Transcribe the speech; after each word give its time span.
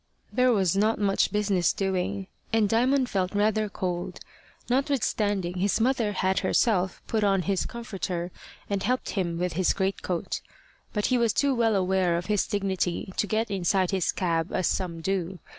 There 0.33 0.51
was 0.51 0.75
not 0.75 0.97
much 0.97 1.31
business 1.31 1.71
doing. 1.73 2.25
And 2.51 2.67
Diamond 2.67 3.07
felt 3.07 3.35
rather 3.35 3.69
cold, 3.69 4.19
notwithstanding 4.67 5.59
his 5.59 5.79
mother 5.79 6.13
had 6.13 6.39
herself 6.39 7.03
put 7.05 7.23
on 7.23 7.43
his 7.43 7.67
comforter 7.67 8.31
and 8.67 8.81
helped 8.81 9.09
him 9.11 9.37
with 9.37 9.53
his 9.53 9.73
greatcoat. 9.73 10.41
But 10.91 11.05
he 11.13 11.19
was 11.19 11.33
too 11.33 11.53
well 11.53 11.75
aware 11.75 12.17
of 12.17 12.25
his 12.25 12.47
dignity 12.47 13.13
to 13.15 13.27
get 13.27 13.51
inside 13.51 13.91
his 13.91 14.11
cab 14.11 14.51
as 14.51 14.65
some 14.65 15.01
do. 15.01 15.37